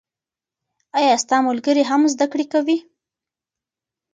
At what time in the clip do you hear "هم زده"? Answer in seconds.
1.89-2.25